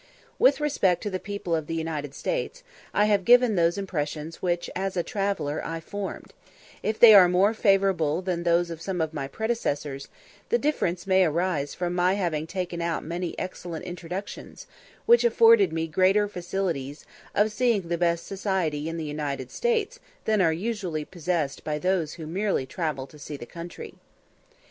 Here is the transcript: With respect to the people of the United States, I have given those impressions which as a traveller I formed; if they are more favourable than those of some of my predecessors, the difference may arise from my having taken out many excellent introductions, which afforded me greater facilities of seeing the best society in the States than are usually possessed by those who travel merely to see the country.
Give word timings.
With 0.39 0.59
respect 0.59 1.03
to 1.03 1.11
the 1.11 1.19
people 1.19 1.55
of 1.55 1.67
the 1.67 1.75
United 1.75 2.15
States, 2.15 2.63
I 2.91 3.05
have 3.05 3.23
given 3.23 3.53
those 3.55 3.77
impressions 3.77 4.41
which 4.41 4.67
as 4.75 4.97
a 4.97 5.03
traveller 5.03 5.61
I 5.63 5.79
formed; 5.79 6.33
if 6.81 6.99
they 6.99 7.13
are 7.13 7.29
more 7.29 7.53
favourable 7.53 8.23
than 8.23 8.41
those 8.41 8.71
of 8.71 8.81
some 8.81 8.99
of 8.99 9.13
my 9.13 9.27
predecessors, 9.27 10.07
the 10.49 10.57
difference 10.57 11.05
may 11.05 11.23
arise 11.23 11.75
from 11.75 11.93
my 11.93 12.13
having 12.15 12.47
taken 12.47 12.81
out 12.81 13.03
many 13.05 13.37
excellent 13.37 13.85
introductions, 13.85 14.65
which 15.05 15.23
afforded 15.23 15.71
me 15.71 15.85
greater 15.85 16.27
facilities 16.27 17.05
of 17.35 17.51
seeing 17.51 17.83
the 17.87 17.95
best 17.99 18.25
society 18.25 18.89
in 18.89 18.97
the 18.97 19.45
States 19.49 19.99
than 20.25 20.41
are 20.41 20.51
usually 20.51 21.05
possessed 21.05 21.63
by 21.63 21.77
those 21.77 22.13
who 22.13 22.23
travel 22.23 22.33
merely 22.33 22.65
to 23.11 23.19
see 23.19 23.37
the 23.37 23.45
country. 23.45 23.93